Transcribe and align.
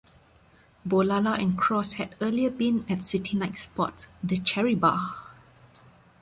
Boulala 0.83 1.37
and 1.37 1.55
Cross 1.55 1.93
had 1.93 2.15
earlier 2.21 2.49
been 2.49 2.83
at 2.89 3.01
city 3.05 3.37
nightspot 3.37 4.07
the 4.23 4.39
Cherry 4.39 4.73
Bar. 4.73 5.15